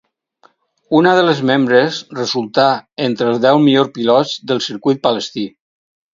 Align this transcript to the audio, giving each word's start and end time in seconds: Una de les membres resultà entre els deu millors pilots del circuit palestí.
Una 0.99 1.11
de 1.19 1.25
les 1.27 1.41
membres 1.49 1.99
resultà 2.21 2.65
entre 3.09 3.29
els 3.33 3.43
deu 3.45 3.61
millors 3.67 3.93
pilots 4.01 4.35
del 4.53 4.65
circuit 4.71 5.07
palestí. 5.07 5.47